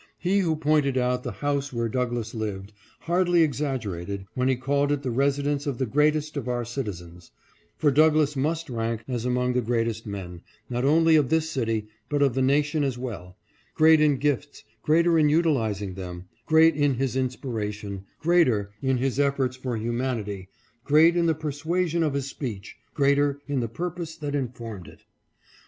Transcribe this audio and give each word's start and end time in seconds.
He 0.17 0.39
who 0.39 0.55
pointed 0.55 0.97
out 0.97 1.21
the 1.21 1.31
house 1.31 1.71
where 1.71 1.87
Douglass 1.87 2.33
lived, 2.33 2.73
hardly 3.01 3.43
exaggerated 3.43 4.25
when 4.33 4.47
he 4.47 4.55
called 4.55 4.91
it 4.91 5.03
the 5.03 5.11
resi 5.11 5.43
dence 5.43 5.67
of 5.67 5.77
the 5.77 5.85
greatest 5.85 6.35
of 6.35 6.47
our 6.47 6.65
citizens; 6.65 7.29
for 7.77 7.91
Douglass 7.91 8.35
must 8.35 8.67
rank 8.67 9.03
as 9.07 9.25
among 9.25 9.53
the 9.53 9.61
greatest 9.61 10.07
men, 10.07 10.41
not 10.71 10.83
only 10.85 11.15
of 11.17 11.29
this 11.29 11.51
city, 11.51 11.87
but 12.09 12.23
of 12.23 12.33
the 12.33 12.41
nation 12.41 12.83
as 12.83 12.97
well— 12.97 13.37
great 13.75 14.01
in 14.01 14.17
gifts, 14.17 14.63
greater 14.81 15.19
in 15.19 15.29
utilizing 15.29 15.93
them, 15.93 16.25
great 16.47 16.73
in 16.75 16.95
his 16.95 17.15
inspiration, 17.15 18.05
greater 18.21 18.71
in 18.81 18.97
his 18.97 19.19
efforts 19.19 19.55
for 19.55 19.77
humanity, 19.77 20.49
great 20.83 21.15
in 21.15 21.27
the 21.27 21.35
persuasion 21.35 22.01
of 22.01 22.15
his 22.15 22.25
speech, 22.25 22.75
greater 22.95 23.39
in 23.47 23.59
the 23.59 23.67
purpose 23.69 24.15
that 24.15 24.33
informed 24.33 24.87
it. 24.87 25.03